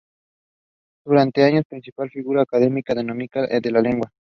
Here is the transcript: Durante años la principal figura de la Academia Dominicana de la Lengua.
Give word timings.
Durante 1.05 1.43
años 1.43 1.57
la 1.59 1.69
principal 1.69 2.09
figura 2.09 2.39
de 2.39 2.39
la 2.39 2.57
Academia 2.57 2.83
Dominicana 2.87 3.45
de 3.59 3.71
la 3.71 3.81
Lengua. 3.81 4.11